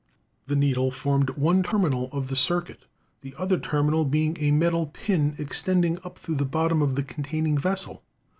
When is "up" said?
6.03-6.17